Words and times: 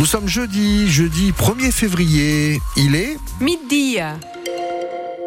Nous 0.00 0.06
sommes 0.06 0.28
jeudi, 0.28 0.88
jeudi 0.88 1.30
1er 1.32 1.70
février. 1.70 2.58
Il 2.74 2.94
est 2.94 3.18
Midi. 3.38 3.98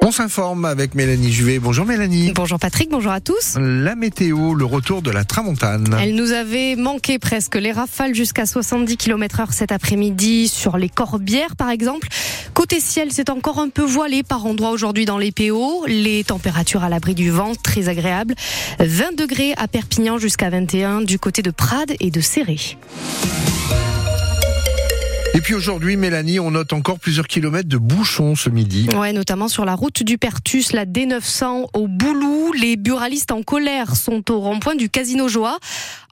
On 0.01 0.11
s'informe 0.11 0.65
avec 0.65 0.95
Mélanie 0.95 1.31
Juvet. 1.31 1.59
Bonjour 1.59 1.85
Mélanie. 1.85 2.31
Bonjour 2.33 2.57
Patrick, 2.57 2.89
bonjour 2.89 3.11
à 3.11 3.21
tous. 3.21 3.55
La 3.59 3.93
météo, 3.93 4.55
le 4.55 4.65
retour 4.65 5.03
de 5.03 5.11
la 5.11 5.25
tramontane. 5.25 5.95
Elle 6.01 6.15
nous 6.15 6.31
avait 6.31 6.75
manqué 6.75 7.19
presque 7.19 7.53
les 7.53 7.71
rafales 7.71 8.15
jusqu'à 8.15 8.47
70 8.47 8.97
km 8.97 9.41
heure 9.41 9.53
cet 9.53 9.71
après-midi 9.71 10.47
sur 10.47 10.77
les 10.77 10.89
Corbières 10.89 11.55
par 11.55 11.69
exemple. 11.69 12.07
Côté 12.55 12.79
ciel, 12.79 13.09
c'est 13.11 13.29
encore 13.29 13.59
un 13.59 13.69
peu 13.69 13.83
voilé 13.83 14.23
par 14.23 14.43
endroits 14.47 14.71
aujourd'hui 14.71 15.05
dans 15.05 15.19
les 15.19 15.31
PO. 15.31 15.85
Les 15.85 16.23
températures 16.23 16.83
à 16.83 16.89
l'abri 16.89 17.13
du 17.13 17.29
vent, 17.29 17.51
très 17.53 17.89
agréables. 17.89 18.33
20 18.79 19.15
degrés 19.19 19.53
à 19.57 19.67
Perpignan 19.67 20.17
jusqu'à 20.17 20.49
21 20.49 21.01
du 21.01 21.19
côté 21.19 21.43
de 21.43 21.51
Prades 21.51 21.93
et 21.99 22.09
de 22.09 22.21
Serré. 22.21 22.57
Et 25.35 25.41
puis 25.41 25.55
aujourd'hui, 25.55 25.97
Mélanie, 25.97 26.39
on 26.39 26.51
note 26.51 26.73
encore 26.73 26.99
plusieurs 26.99 27.27
kilomètres 27.27 27.67
de 27.67 27.77
bouchons 27.77 28.35
ce 28.35 28.51
midi. 28.51 28.87
Ouais, 28.95 29.13
notamment 29.13 29.47
sur 29.47 29.65
la 29.65 29.73
route 29.73 30.03
du 30.03 30.19
Pertus, 30.19 30.73
la 30.73 30.85
D900 30.85 31.69
au 31.73 31.87
Boulou. 31.87 32.53
Les 32.53 32.75
buralistes 32.75 33.31
en 33.31 33.41
colère 33.41 33.95
sont 33.95 34.29
au 34.29 34.39
rond-point 34.39 34.75
du 34.75 34.91
Casino 34.91 35.27
Joa. 35.27 35.57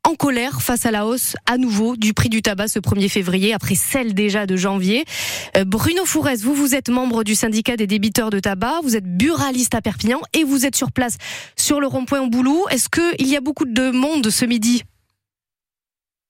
En 0.09 0.15
colère 0.15 0.63
face 0.63 0.87
à 0.87 0.91
la 0.91 1.05
hausse 1.05 1.35
à 1.45 1.59
nouveau 1.59 1.95
du 1.95 2.15
prix 2.15 2.29
du 2.29 2.41
tabac 2.41 2.69
ce 2.69 2.79
1er 2.79 3.09
février 3.09 3.53
après 3.53 3.75
celle 3.75 4.15
déjà 4.15 4.47
de 4.47 4.57
janvier. 4.57 5.05
Euh, 5.55 5.65
Bruno 5.65 6.03
Fourès, 6.05 6.41
vous 6.41 6.55
vous 6.55 6.73
êtes 6.73 6.89
membre 6.89 7.23
du 7.23 7.35
syndicat 7.35 7.77
des 7.77 7.85
débiteurs 7.85 8.31
de 8.31 8.39
tabac, 8.39 8.79
vous 8.81 8.95
êtes 8.95 9.05
buraliste 9.05 9.75
à 9.75 9.81
Perpignan 9.81 10.19
et 10.33 10.43
vous 10.43 10.65
êtes 10.65 10.75
sur 10.75 10.91
place 10.91 11.17
sur 11.55 11.79
le 11.79 11.85
rond-point 11.85 12.21
au 12.21 12.27
Boulou. 12.27 12.65
Est-ce 12.71 12.89
qu'il 12.89 13.27
y 13.27 13.37
a 13.37 13.41
beaucoup 13.41 13.65
de 13.65 13.91
monde 13.91 14.31
ce 14.31 14.45
midi? 14.45 14.81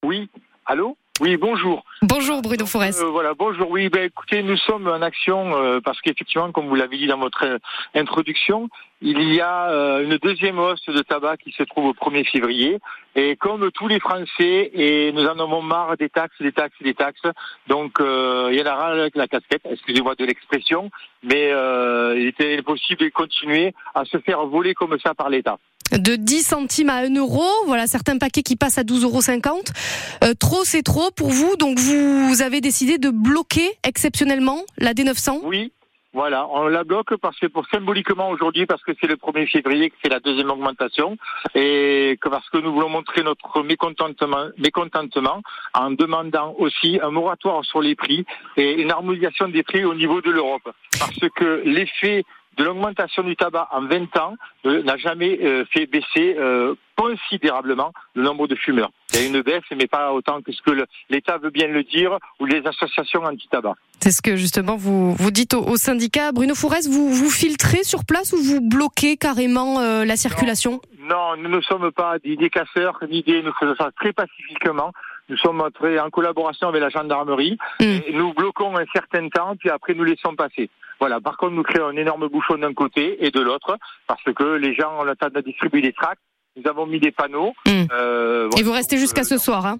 Oui, 0.04 0.30
allô? 0.66 0.98
Oui, 1.22 1.38
bonjour. 1.38 1.84
Bonjour 2.02 2.42
Bruno 2.42 2.66
Forest. 2.66 3.04
Euh, 3.04 3.12
voilà, 3.12 3.36
bonjour. 3.36 3.70
Oui, 3.70 3.90
ben 3.90 4.06
écoutez, 4.06 4.42
nous 4.42 4.58
sommes 4.58 4.88
en 4.88 5.04
action 5.04 5.56
euh, 5.56 5.80
parce 5.80 6.02
qu'effectivement, 6.02 6.52
comme 6.52 6.68
vous 6.68 6.74
l'avez 6.74 6.98
dit 6.98 7.06
dans 7.06 7.20
votre 7.20 7.46
euh, 7.46 7.60
introduction, 7.94 8.70
il 9.04 9.32
y 9.32 9.40
a 9.40 9.68
une 10.02 10.18
deuxième 10.18 10.58
hausse 10.58 10.84
de 10.88 11.02
tabac 11.04 11.38
qui 11.38 11.52
se 11.52 11.62
trouve 11.62 11.86
au 11.86 11.94
1er 11.94 12.28
février. 12.28 12.80
Et 13.16 13.36
comme 13.36 13.70
tous 13.72 13.88
les 13.88 14.00
Français, 14.00 14.72
et 14.74 15.12
nous 15.12 15.26
en 15.26 15.38
avons 15.38 15.62
marre 15.62 15.96
des 15.98 16.10
taxes, 16.10 16.40
des 16.40 16.52
taxes, 16.52 16.78
des 16.82 16.94
taxes. 16.94 17.28
Donc, 17.68 17.98
il 18.00 18.56
y 18.56 18.62
en 18.62 18.72
aura 18.72 18.88
avec 18.90 19.16
la 19.16 19.28
casquette, 19.28 19.64
excusez-moi 19.66 20.14
de 20.14 20.26
l'expression, 20.26 20.92
mais 21.24 21.50
il 22.16 22.28
était 22.28 22.62
possible 22.62 23.02
de 23.02 23.10
continuer 23.10 23.74
à 23.96 24.06
se 24.06 24.20
faire 24.20 24.46
voler 24.46 24.76
comme 24.76 24.96
ça 25.00 25.16
par 25.16 25.32
l'État 25.32 25.58
de 25.92 26.16
10 26.16 26.44
centimes 26.44 26.90
à 26.90 26.98
1 26.98 27.16
euro. 27.16 27.44
Voilà 27.66 27.88
certains 27.88 28.18
paquets 28.18 28.44
qui 28.44 28.56
passent 28.56 28.78
à 28.78 28.84
12,50 28.84 29.04
euros. 29.04 29.62
Euh, 30.24 30.34
trop, 30.34 30.64
c'est 30.64 30.84
trop 30.84 31.12
pour 31.12 31.30
vous. 31.30 31.56
Donc 31.58 31.80
vous 31.80 32.42
avez 32.42 32.62
décidé 32.62 32.98
de 32.98 33.10
bloquer 33.10 33.70
exceptionnellement 33.84 34.62
la 34.78 34.94
D900 34.94 35.42
Oui. 35.44 35.72
Voilà, 36.14 36.46
on 36.52 36.68
la 36.68 36.84
bloque 36.84 37.16
parce 37.16 37.40
que 37.40 37.48
pour 37.48 37.66
symboliquement 37.68 38.30
aujourd'hui, 38.30 38.66
parce 38.66 38.84
que 38.84 38.92
c'est 39.00 39.08
le 39.08 39.16
1er 39.16 39.50
février, 39.50 39.90
que 39.90 39.96
c'est 40.04 40.10
la 40.12 40.20
deuxième 40.20 40.52
augmentation, 40.52 41.18
et 41.56 42.18
que 42.20 42.28
parce 42.28 42.50
que 42.50 42.58
nous 42.58 42.74
voulons 42.74 42.90
montrer 42.90 43.24
notre 43.24 43.64
mécontentement, 43.64 44.48
mécontentement 44.58 45.42
en 45.74 45.92
demandant 45.92 46.54
aussi 46.60 47.00
un 47.02 47.12
moratoire 47.12 47.64
sur 47.64 47.82
les 47.82 47.96
prix 47.96 48.26
et 48.58 48.82
une 48.82 48.92
harmonisation 48.92 49.48
des 49.48 49.64
prix 49.64 49.86
au 49.86 49.96
niveau 49.96 50.20
de 50.20 50.32
l'Europe. 50.32 50.70
Parce 51.00 51.32
que 51.34 51.62
l'effet 51.64 52.26
de 52.58 52.64
l'augmentation 52.64 53.24
du 53.24 53.36
tabac 53.36 53.68
en 53.72 53.86
20 53.86 54.18
ans 54.18 54.36
euh, 54.66 54.84
n'a 54.84 54.98
jamais 54.98 55.40
euh, 55.42 55.66
fait 55.72 55.86
baisser 55.86 56.36
euh, 56.38 56.76
considérablement 56.98 57.94
le 58.14 58.24
nombre 58.24 58.48
de 58.48 58.56
fumeurs. 58.56 58.92
Il 59.14 59.20
y 59.20 59.24
a 59.24 59.28
une 59.28 59.42
baisse, 59.42 59.64
mais 59.76 59.88
pas 59.88 60.12
autant 60.12 60.42
que 60.42 60.52
ce 60.52 60.62
que 60.62 60.72
l'État 61.10 61.38
veut 61.38 61.50
bien 61.50 61.68
le 61.68 61.84
dire 61.84 62.18
ou 62.40 62.46
les 62.46 62.62
associations 62.66 63.24
anti-tabac. 63.24 63.76
C'est 64.00 64.12
ce 64.12 64.22
que 64.22 64.36
justement 64.36 64.76
vous, 64.76 65.14
vous 65.14 65.32
dites 65.32 65.54
au, 65.54 65.76
syndicat. 65.78 66.32
Bruno 66.32 66.56
Fourès, 66.56 66.88
vous, 66.88 67.10
vous 67.10 67.30
filtrez 67.30 67.84
sur 67.84 68.04
place 68.06 68.34
ou 68.34 68.38
vous 68.38 68.62
bloquez 68.62 69.18
carrément 69.18 69.80
la 70.04 70.16
circulation? 70.16 70.82
Non, 71.00 71.36
nous 71.38 71.50
ne 71.50 71.62
sommes 71.62 71.92
pas 71.92 72.18
des, 72.20 72.50
casseurs, 72.50 73.00
ni 73.10 73.22
des, 73.22 73.42
nous 73.44 73.54
faisons 73.60 73.76
ça 73.76 73.90
très 74.00 74.14
pacifiquement. 74.14 74.92
Nous 75.30 75.38
sommes 75.38 75.64
très 75.74 76.00
en 76.00 76.10
collaboration 76.10 76.70
avec 76.70 76.82
la 76.82 76.90
gendarmerie. 76.90 77.58
Mm. 77.80 77.84
Et 77.84 78.14
nous 78.14 78.34
bloquons 78.34 78.78
un 78.78 78.86
certain 78.94 79.28
temps, 79.30 79.56
puis 79.56 79.70
après 79.70 79.94
nous 79.94 80.04
laissons 80.04 80.36
passer. 80.36 80.70
Voilà. 81.02 81.20
Par 81.20 81.36
contre, 81.36 81.54
nous 81.54 81.64
créons 81.64 81.88
un 81.88 81.96
énorme 81.96 82.28
bouchon 82.28 82.60
d'un 82.60 82.74
côté 82.74 83.26
et 83.26 83.32
de 83.32 83.42
l'autre, 83.42 83.78
parce 84.08 84.24
que 84.24 84.44
les 84.56 84.76
gens 84.76 85.00
ont 85.00 85.04
le 85.04 85.16
temps 85.16 85.30
de 85.34 85.42
distribuer 85.42 85.82
des 85.82 85.94
tracts. 85.94 86.22
Nous 86.56 86.70
avons 86.70 86.86
mis 86.86 87.00
des 87.00 87.12
panneaux. 87.12 87.54
Hmm. 87.66 87.86
Euh, 87.92 88.50
et 88.58 88.62
vous 88.62 88.72
restez 88.72 88.98
jusqu'à 88.98 89.24
ce 89.24 89.38
soir, 89.38 89.66
hein 89.66 89.80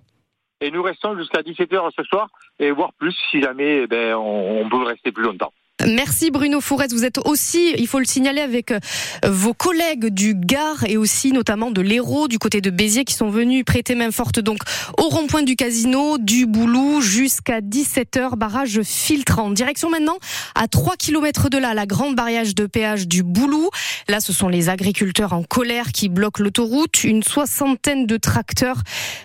Et 0.62 0.72
nous 0.72 0.82
restons 0.82 1.16
jusqu'à 1.16 1.42
17h 1.42 1.92
ce 1.96 2.04
soir, 2.04 2.28
et 2.58 2.72
voire 2.72 2.92
plus 2.94 3.16
si 3.30 3.40
jamais 3.40 3.84
eh 3.84 3.88
ben, 3.88 4.16
on 4.16 4.68
peut 4.68 4.84
rester 4.84 5.12
plus 5.12 5.24
longtemps. 5.24 5.54
Merci 5.88 6.32
Bruno 6.32 6.62
Fourès. 6.62 6.92
Vous 6.92 7.06
êtes 7.06 7.18
aussi, 7.26 7.74
il 7.78 7.88
faut 7.88 8.00
le 8.00 8.06
signaler, 8.06 8.42
avec 8.42 8.72
euh, 8.72 8.80
vos 9.28 9.54
collègues 9.54 10.08
du 10.08 10.36
Gard 10.36 10.84
et 10.86 10.98
aussi 10.98 11.32
notamment 11.32 11.72
de 11.72 11.82
l'Hérault 11.82 12.28
du 12.28 12.40
côté 12.40 12.62
de 12.62 12.70
Béziers 12.70 13.06
qui 13.06 13.14
sont 13.14 13.30
venus 13.30 13.64
prêter 13.66 13.96
main 13.96 14.12
forte 14.12 14.40
donc 14.40 14.60
au 14.98 15.10
rond-point 15.10 15.44
du 15.44 15.56
casino 15.56 16.18
du 16.18 16.46
Boulou 16.46 17.02
jusqu'à 17.02 17.62
17h, 17.62 18.36
barrage 18.36 18.82
filtrant. 18.84 19.50
Direction 19.50 19.90
maintenant 19.90 20.18
à 20.56 20.68
3 20.68 20.96
km 20.98 21.50
de 21.50 21.58
là, 21.58 21.74
la 21.74 21.86
grande 21.86 22.16
barrière 22.16 22.42
de 22.56 22.66
péage 22.66 23.08
du 23.08 23.24
Boulou. 23.24 23.70
Là, 24.08 24.20
ce 24.20 24.34
sont 24.34 24.48
les 24.48 24.70
agriculteurs 24.70 25.34
en 25.34 25.44
colère 25.44 25.92
qui 25.92 26.10
bloquent 26.10 26.44
l'autoroute. 26.44 27.04
Une 27.04 27.24
soixantaine 27.24 28.06
de 28.06 28.18
tracteurs 28.18 28.82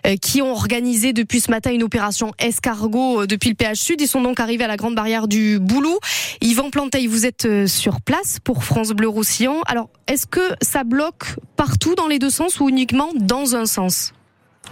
euh, 0.06 0.16
qui 0.16 0.42
ont 0.42 0.52
organisé 0.52 1.12
depuis 1.12 1.40
ce 1.40 1.50
matin 1.50 1.72
une 1.72 1.82
opération 1.82 2.32
escargot 2.38 3.22
euh, 3.22 3.26
depuis 3.26 3.48
le 3.48 3.54
péage 3.54 3.78
sud. 3.78 4.00
Ils 4.00 4.08
sont 4.08 4.20
donc 4.20 4.40
arrivés 4.40 4.64
à 4.64 4.68
la 4.68 4.76
grande 4.76 4.94
barrière 4.94 5.28
du 5.28 5.58
Boulou. 5.58 5.98
Yvan 6.46 6.70
Planteil, 6.70 7.08
vous 7.08 7.26
êtes 7.26 7.44
euh, 7.46 7.66
sur 7.66 8.00
place 8.00 8.38
pour 8.38 8.62
France 8.62 8.90
Bleu 8.90 9.08
Roussillon. 9.08 9.62
Alors, 9.66 9.90
est-ce 10.06 10.28
que 10.28 10.54
ça 10.62 10.84
bloque 10.84 11.34
partout 11.56 11.96
dans 11.96 12.06
les 12.06 12.20
deux 12.20 12.30
sens 12.30 12.60
ou 12.60 12.68
uniquement 12.68 13.10
dans 13.16 13.56
un 13.56 13.66
sens? 13.66 14.12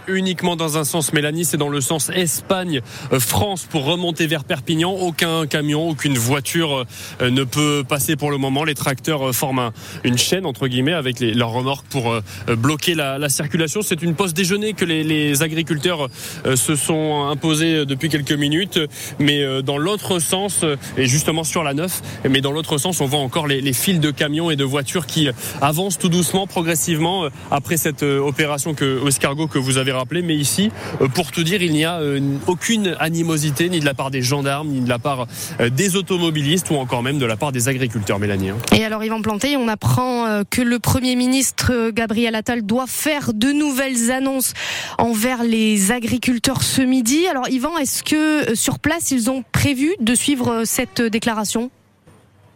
Uniquement 0.07 0.55
dans 0.55 0.77
un 0.77 0.83
sens, 0.83 1.13
Mélanie, 1.13 1.45
c'est 1.45 1.57
dans 1.57 1.69
le 1.69 1.81
sens 1.81 2.09
Espagne-France 2.09 3.63
euh, 3.63 3.71
pour 3.71 3.85
remonter 3.85 4.27
vers 4.27 4.43
Perpignan. 4.43 4.91
Aucun 4.91 5.47
camion, 5.47 5.89
aucune 5.89 6.17
voiture 6.17 6.85
euh, 7.21 7.29
ne 7.29 7.43
peut 7.43 7.83
passer 7.87 8.15
pour 8.15 8.31
le 8.31 8.37
moment. 8.37 8.63
Les 8.63 8.75
tracteurs 8.75 9.29
euh, 9.29 9.33
forment 9.33 9.71
une 10.03 10.17
chaîne, 10.17 10.45
entre 10.45 10.67
guillemets, 10.67 10.93
avec 10.93 11.19
leurs 11.19 11.51
remorques 11.51 11.85
pour 11.87 12.15
bloquer 12.47 12.95
la, 12.95 13.29
circulation. 13.29 13.81
C'est 13.81 14.01
une 14.01 14.15
pause 14.15 14.33
déjeuner 14.33 14.73
que 14.73 14.85
les, 14.85 15.41
agriculteurs 15.41 16.09
se 16.55 16.75
sont 16.75 17.27
imposés 17.29 17.85
depuis 17.85 18.09
quelques 18.09 18.31
minutes. 18.31 18.79
Mais 19.19 19.43
dans 19.63 19.77
l'autre 19.77 20.19
sens, 20.19 20.63
et 20.97 21.05
justement 21.07 21.43
sur 21.43 21.63
la 21.63 21.73
9, 21.73 22.01
mais 22.29 22.41
dans 22.41 22.51
l'autre 22.51 22.77
sens, 22.77 23.01
on 23.01 23.05
voit 23.05 23.19
encore 23.19 23.47
les, 23.47 23.61
les 23.61 23.73
fils 23.73 23.99
de 23.99 24.11
camions 24.11 24.51
et 24.51 24.55
de 24.55 24.63
voitures 24.63 25.05
qui 25.05 25.29
avancent 25.61 25.97
tout 25.97 26.09
doucement, 26.09 26.47
progressivement, 26.47 27.27
après 27.51 27.77
cette 27.77 28.03
opération 28.03 28.73
que, 28.73 29.07
escargot 29.07 29.47
que 29.47 29.59
vous 29.59 29.77
avez 29.77 29.84
rappelé, 29.91 30.21
mais 30.21 30.35
ici, 30.35 30.71
euh, 31.01 31.07
pour 31.07 31.31
tout 31.31 31.43
dire, 31.43 31.61
il 31.61 31.73
n'y 31.73 31.85
a 31.85 31.99
euh, 31.99 32.19
aucune 32.47 32.95
animosité 32.99 33.69
ni 33.69 33.79
de 33.79 33.85
la 33.85 33.93
part 33.93 34.11
des 34.11 34.21
gendarmes, 34.21 34.69
ni 34.69 34.81
de 34.81 34.89
la 34.89 34.99
part 34.99 35.27
euh, 35.59 35.69
des 35.69 35.95
automobilistes 35.95 36.69
ou 36.69 36.75
encore 36.75 37.03
même 37.03 37.19
de 37.19 37.25
la 37.25 37.37
part 37.37 37.51
des 37.51 37.67
agriculteurs, 37.67 38.19
Mélanie. 38.19 38.49
Hein. 38.49 38.57
Et 38.75 38.83
alors, 38.83 39.03
Yvan 39.03 39.21
Planté, 39.21 39.57
on 39.57 39.67
apprend 39.67 40.43
que 40.49 40.61
le 40.61 40.79
Premier 40.79 41.15
ministre 41.15 41.91
Gabriel 41.91 42.35
Attal 42.35 42.61
doit 42.63 42.87
faire 42.87 43.33
de 43.33 43.51
nouvelles 43.51 44.11
annonces 44.11 44.53
envers 44.97 45.43
les 45.43 45.91
agriculteurs 45.91 46.63
ce 46.63 46.81
midi. 46.81 47.27
Alors, 47.27 47.49
Yvan, 47.49 47.77
est-ce 47.77 48.03
que 48.03 48.55
sur 48.55 48.79
place, 48.79 49.11
ils 49.11 49.29
ont 49.29 49.43
prévu 49.51 49.93
de 49.99 50.15
suivre 50.15 50.63
cette 50.65 51.01
déclaration? 51.01 51.71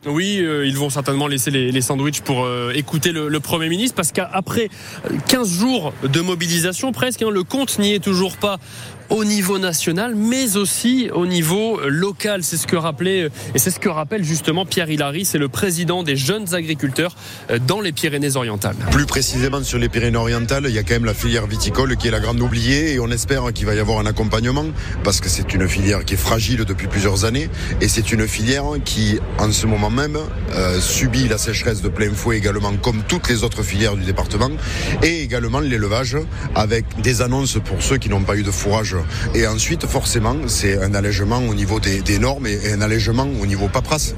Oui, 0.06 0.40
euh, 0.40 0.66
ils 0.66 0.78
vont 0.78 0.90
certainement 0.90 1.28
laisser 1.28 1.52
les, 1.52 1.72
les 1.72 1.82
sandwichs 1.82 2.22
pour 2.22 2.46
euh, 2.46 2.72
écouter 2.74 3.12
le, 3.12 3.40
Premier 3.40 3.70
ministre, 3.70 3.96
parce 3.96 4.12
qu'après 4.12 4.70
15 5.28 5.50
jours 5.50 5.94
de 6.04 6.22
mobilisation 6.22 6.92
presque, 6.92 7.22
hein, 7.22 7.30
le 7.32 7.44
compte 7.44 7.80
n'y 7.80 7.94
est 7.94 8.04
toujours 8.04 8.38
pas 8.38 8.60
au 9.10 9.26
niveau 9.26 9.60
national, 9.60 10.16
mais 10.16 10.56
aussi 10.56 11.10
au 11.14 11.26
niveau 11.26 11.80
local. 11.88 12.44
C'est 12.44 12.58
ce 12.58 12.68
que 12.68 12.76
rappelait 12.76 13.30
et 13.56 13.60
c'est 13.60 13.72
ce 13.72 13.80
que 13.80 13.90
rappelle 13.90 14.24
justement 14.24 14.66
Pierre 14.66 14.90
Hilary, 14.90 15.26
c'est 15.26 15.38
le 15.38 15.50
président 15.50 16.04
des 16.04 16.16
jeunes 16.16 16.54
agriculteurs 16.54 17.16
euh, 17.50 17.60
dans 17.60 17.82
les 17.82 17.92
Pyrénées-Orientales. 17.92 18.76
Plus 18.92 19.06
précisément 19.06 19.64
sur 19.64 19.80
les 19.80 19.90
Pyrénées-Orientales, 19.90 20.66
il 20.68 20.74
y 20.74 20.78
a 20.78 20.84
quand 20.84 20.94
même 20.94 21.06
la 21.06 21.14
filière 21.14 21.48
viticole 21.48 21.98
qui 21.98 22.08
est 22.08 22.12
la 22.12 22.20
grande 22.20 22.40
oubliée 22.40 22.94
et 22.94 23.00
on 23.00 23.10
espère 23.10 23.52
qu'il 23.54 23.66
va 23.66 23.76
y 23.76 23.80
avoir 23.80 24.00
un 24.00 24.06
accompagnement 24.06 24.66
parce 25.04 25.20
que 25.22 25.30
c'est 25.30 25.54
une 25.54 25.68
filière 25.68 26.06
qui 26.06 26.14
est 26.14 26.18
fragile 26.18 26.66
depuis 26.66 26.88
plusieurs 26.88 27.26
années 27.26 27.50
et 27.82 27.88
c'est 27.88 28.12
une 28.12 28.28
filière 28.28 28.66
qui 28.86 29.20
en 29.40 29.52
ce 29.52 29.66
moment 29.66 29.90
même 29.90 30.18
euh, 30.54 30.80
subit 30.80 31.28
la 31.28 31.38
sécheresse 31.38 31.82
de 31.82 31.90
plein 31.90 32.14
fouet 32.14 32.38
également 32.38 32.74
comme 32.78 33.04
toutes 33.08 33.30
les 33.30 33.44
autres 33.44 33.64
filières 33.64 33.96
du 33.96 34.04
département 34.04 34.50
et 35.04 35.24
également 35.24 35.60
l'élevage 35.60 36.18
avec 36.56 36.86
des 37.02 37.22
annonces 37.22 37.58
pour 37.64 37.82
ceux 37.82 37.98
qui 37.98 38.10
n'ont 38.10 38.24
pas 38.24 38.36
eu 38.36 38.44
de 38.44 38.52
fourrage 38.52 38.96
et 39.34 39.48
ensuite, 39.48 39.86
forcément, 39.86 40.36
c'est 40.48 40.82
un 40.82 40.94
allègement 40.94 41.40
au 41.40 41.54
niveau 41.54 41.80
des, 41.80 42.20
normes 42.20 42.48
et 42.48 42.74
un 42.74 42.82
allègement 42.82 43.28
au 43.42 43.46
niveau 43.46 43.68
paperasse. 43.68 44.16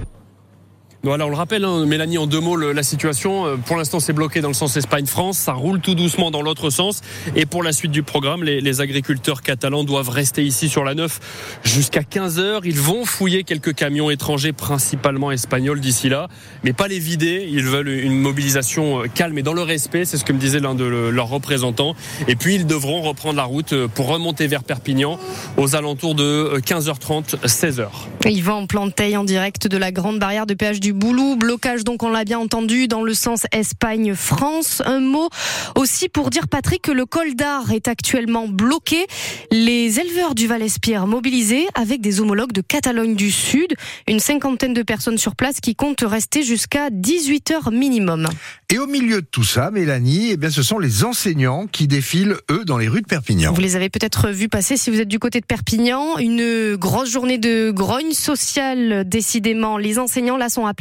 Voilà, 1.03 1.25
on 1.25 1.29
le 1.29 1.35
rappelle, 1.35 1.65
hein, 1.65 1.87
Mélanie, 1.87 2.19
en 2.19 2.27
deux 2.27 2.39
mots, 2.39 2.55
la 2.55 2.83
situation. 2.83 3.47
Euh, 3.47 3.55
pour 3.57 3.75
l'instant, 3.75 3.99
c'est 3.99 4.13
bloqué 4.13 4.39
dans 4.39 4.49
le 4.49 4.53
sens 4.53 4.77
Espagne-France. 4.77 5.35
Ça 5.35 5.53
roule 5.53 5.79
tout 5.79 5.95
doucement 5.95 6.29
dans 6.29 6.43
l'autre 6.43 6.69
sens. 6.69 7.01
Et 7.35 7.47
pour 7.47 7.63
la 7.63 7.71
suite 7.73 7.89
du 7.89 8.03
programme, 8.03 8.43
les, 8.43 8.81
agriculteurs 8.81 9.41
catalans 9.41 9.83
doivent 9.83 10.09
rester 10.09 10.43
ici 10.43 10.69
sur 10.69 10.83
la 10.83 10.93
9 10.93 11.59
jusqu'à 11.63 12.03
15 12.03 12.37
heures. 12.37 12.61
Ils 12.65 12.79
vont 12.79 13.03
fouiller 13.05 13.43
quelques 13.43 13.73
camions 13.73 14.11
étrangers, 14.11 14.53
principalement 14.53 15.31
espagnols, 15.31 15.79
d'ici 15.79 16.07
là, 16.07 16.27
mais 16.63 16.71
pas 16.71 16.87
les 16.87 16.99
vider. 16.99 17.47
Ils 17.49 17.65
veulent 17.65 17.89
une 17.89 18.19
mobilisation 18.19 19.01
euh, 19.01 19.07
calme 19.07 19.39
et 19.39 19.43
dans 19.43 19.53
le 19.53 19.63
respect. 19.63 20.05
C'est 20.05 20.17
ce 20.17 20.23
que 20.23 20.33
me 20.33 20.39
disait 20.39 20.59
l'un 20.59 20.75
de 20.75 20.85
leurs 20.85 21.29
représentants. 21.29 21.95
Et 22.27 22.35
puis, 22.35 22.53
ils 22.53 22.67
devront 22.67 23.01
reprendre 23.01 23.37
la 23.37 23.45
route 23.45 23.73
euh, 23.73 23.87
pour 23.87 24.05
remonter 24.05 24.45
vers 24.45 24.63
Perpignan 24.63 25.17
aux 25.57 25.75
alentours 25.75 26.13
de 26.13 26.59
15h30, 26.59 27.37
16h. 27.47 27.87
Yvan 28.25 28.67
Planteil 28.67 29.17
en 29.17 29.23
direct 29.23 29.67
de 29.67 29.77
la 29.77 29.91
grande 29.91 30.19
barrière 30.19 30.45
de 30.45 30.53
péage 30.53 30.79
du 30.79 30.90
Boulou. 30.93 31.35
Blocage, 31.35 31.83
donc, 31.83 32.03
on 32.03 32.09
l'a 32.09 32.23
bien 32.23 32.39
entendu, 32.39 32.87
dans 32.87 33.03
le 33.03 33.13
sens 33.13 33.45
Espagne-France. 33.51 34.81
Un 34.85 34.99
mot 34.99 35.29
aussi 35.75 36.09
pour 36.09 36.29
dire, 36.29 36.47
Patrick, 36.47 36.81
que 36.81 36.91
le 36.91 37.05
col 37.05 37.35
d'Ar 37.35 37.71
est 37.71 37.87
actuellement 37.87 38.47
bloqué. 38.47 39.05
Les 39.51 39.99
éleveurs 39.99 40.35
du 40.35 40.47
Val-Espierre 40.47 41.07
mobilisés 41.07 41.67
avec 41.75 42.01
des 42.01 42.19
homologues 42.19 42.51
de 42.51 42.61
Catalogne 42.61 43.15
du 43.15 43.31
Sud. 43.31 43.73
Une 44.07 44.19
cinquantaine 44.19 44.73
de 44.73 44.83
personnes 44.83 45.17
sur 45.17 45.35
place 45.35 45.59
qui 45.61 45.75
comptent 45.75 46.03
rester 46.05 46.43
jusqu'à 46.43 46.89
18 46.89 47.51
heures 47.51 47.71
minimum. 47.71 48.27
Et 48.69 48.79
au 48.79 48.87
milieu 48.87 49.21
de 49.21 49.27
tout 49.29 49.43
ça, 49.43 49.69
Mélanie, 49.71 50.29
eh 50.31 50.37
bien, 50.37 50.49
ce 50.49 50.63
sont 50.63 50.79
les 50.79 51.03
enseignants 51.03 51.67
qui 51.67 51.87
défilent, 51.87 52.35
eux, 52.49 52.63
dans 52.65 52.77
les 52.77 52.87
rues 52.87 53.01
de 53.01 53.07
Perpignan. 53.07 53.53
Vous 53.53 53.61
les 53.61 53.75
avez 53.75 53.89
peut-être 53.89 54.29
vus 54.29 54.49
passer 54.49 54.77
si 54.77 54.89
vous 54.89 54.99
êtes 54.99 55.07
du 55.07 55.19
côté 55.19 55.39
de 55.41 55.45
Perpignan. 55.45 56.17
Une 56.17 56.75
grosse 56.75 57.09
journée 57.11 57.37
de 57.37 57.71
grogne 57.71 58.13
sociale, 58.13 59.03
décidément. 59.07 59.77
Les 59.77 59.99
enseignants, 59.99 60.37
là, 60.37 60.49
sont 60.49 60.65
appelés 60.65 60.80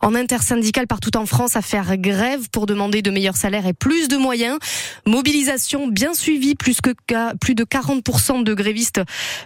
en 0.00 0.14
intersyndicale 0.14 0.86
partout 0.86 1.16
en 1.16 1.26
France 1.26 1.56
à 1.56 1.62
faire 1.62 1.96
grève 1.96 2.48
pour 2.50 2.66
demander 2.66 3.02
de 3.02 3.10
meilleurs 3.10 3.36
salaires 3.36 3.66
et 3.66 3.72
plus 3.72 4.08
de 4.08 4.16
moyens. 4.16 4.58
Mobilisation 5.06 5.86
bien 5.88 6.14
suivie, 6.14 6.54
plus 6.54 6.80
que 6.80 6.90
plus 7.40 7.54
de 7.54 7.64
40% 7.64 8.44
de 8.44 8.54
grévistes 8.54 9.00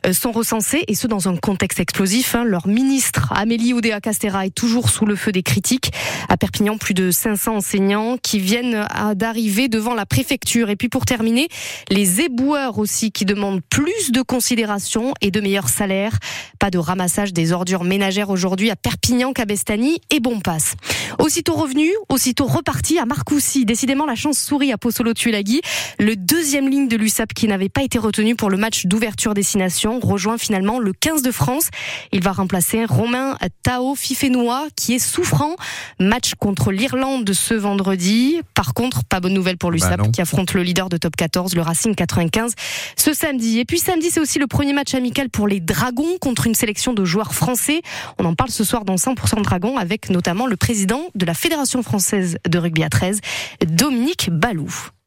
euh, 0.06 0.12
sont 0.12 0.32
recensés 0.32 0.84
et 0.88 0.94
ce 0.94 1.06
dans 1.06 1.28
un 1.28 1.36
contexte 1.36 1.80
explosif. 1.80 2.34
Hein. 2.34 2.44
Leur 2.44 2.66
ministre 2.66 3.32
Amélie 3.34 3.72
Oudéa 3.72 4.00
Castera 4.00 4.46
est 4.46 4.54
toujours 4.54 4.90
sous 4.90 5.06
le 5.06 5.16
feu 5.16 5.32
des 5.32 5.42
critiques. 5.42 5.92
À 6.28 6.36
Perpignan, 6.36 6.76
plus 6.76 6.94
de 6.94 7.10
500 7.10 7.56
enseignants 7.56 8.16
qui 8.22 8.38
viennent 8.38 8.86
d'arriver 9.14 9.68
devant 9.68 9.94
la 9.94 10.06
préfecture. 10.06 10.70
Et 10.70 10.76
puis 10.76 10.88
pour 10.88 11.04
terminer, 11.04 11.48
les 11.90 12.20
éboueurs 12.20 12.78
aussi 12.78 13.12
qui 13.12 13.24
demandent 13.24 13.62
plus 13.68 14.12
de 14.12 14.22
considération 14.22 15.14
et 15.20 15.30
de 15.30 15.40
meilleurs 15.40 15.68
salaires. 15.68 16.18
Pas 16.58 16.70
de 16.70 16.78
ramassage 16.78 17.32
des 17.32 17.52
ordures 17.52 17.84
ménagères 17.84 18.30
aujourd'hui 18.30 18.70
à 18.70 18.76
Perpignan, 18.76 19.32
Cabestany 19.32 19.87
et 20.10 20.20
bon 20.20 20.40
passe. 20.40 20.74
Aussitôt 21.18 21.54
revenu, 21.54 21.90
aussitôt 22.08 22.46
reparti 22.46 22.98
à 22.98 23.06
Marcoussis. 23.06 23.64
Décidément, 23.64 24.06
la 24.06 24.14
chance 24.14 24.38
sourit 24.38 24.72
à 24.72 24.78
Pozzolo 24.78 25.14
Tuilagi. 25.14 25.60
Le 25.98 26.16
deuxième 26.16 26.68
ligne 26.68 26.88
de 26.88 26.96
l'USAP 26.96 27.32
qui 27.34 27.48
n'avait 27.48 27.68
pas 27.68 27.82
été 27.82 27.98
retenu 27.98 28.36
pour 28.36 28.50
le 28.50 28.56
match 28.56 28.86
d'ouverture 28.86 29.34
destination 29.34 30.00
rejoint 30.00 30.38
finalement 30.38 30.78
le 30.78 30.92
15 30.92 31.22
de 31.22 31.30
France. 31.30 31.68
Il 32.12 32.22
va 32.22 32.32
remplacer 32.32 32.84
Romain 32.84 33.36
Tao 33.62 33.94
Fifenois 33.94 34.66
qui 34.76 34.94
est 34.94 34.98
souffrant. 34.98 35.56
Match 35.98 36.34
contre 36.38 36.70
l'Irlande 36.70 37.32
ce 37.32 37.54
vendredi. 37.54 38.40
Par 38.54 38.74
contre, 38.74 39.04
pas 39.04 39.20
bonne 39.20 39.34
nouvelle 39.34 39.58
pour 39.58 39.70
l'USAP 39.70 39.98
bah 39.98 40.08
qui 40.12 40.20
affronte 40.20 40.54
le 40.54 40.62
leader 40.62 40.88
de 40.88 40.96
top 40.96 41.16
14, 41.16 41.54
le 41.54 41.62
Racing 41.62 41.94
95, 41.94 42.52
ce 42.96 43.12
samedi. 43.12 43.58
Et 43.58 43.64
puis 43.64 43.78
samedi, 43.78 44.10
c'est 44.10 44.20
aussi 44.20 44.38
le 44.38 44.46
premier 44.46 44.72
match 44.72 44.94
amical 44.94 45.30
pour 45.30 45.48
les 45.48 45.60
Dragons 45.60 46.18
contre 46.20 46.46
une 46.46 46.54
sélection 46.54 46.92
de 46.92 47.04
joueurs 47.04 47.34
français. 47.34 47.82
On 48.18 48.24
en 48.24 48.34
parle 48.34 48.50
ce 48.50 48.64
soir 48.64 48.84
dans 48.84 48.96
100% 48.96 49.42
Dragons 49.42 49.77
avec 49.78 50.10
notamment 50.10 50.46
le 50.46 50.56
président 50.56 51.08
de 51.14 51.24
la 51.24 51.34
Fédération 51.34 51.82
française 51.82 52.38
de 52.46 52.58
rugby 52.58 52.82
à 52.82 52.88
13, 52.88 53.20
Dominique 53.66 54.30
Balou. 54.30 54.90